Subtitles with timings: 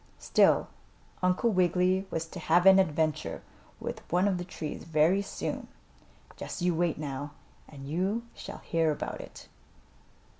[0.17, 0.67] Still
[1.21, 3.43] Uncle Wiggily was to have an adventure
[3.79, 5.67] with one of the trees very soon.
[6.35, 7.33] Just you wait, now,
[7.67, 9.47] and you shall hear about it.